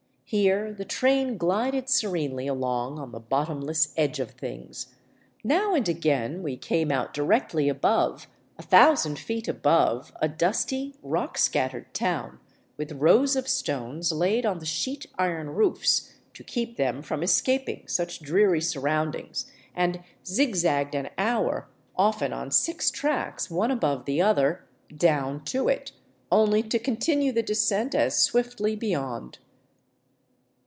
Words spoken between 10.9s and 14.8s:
rock scattered town, with rows of stones laid on the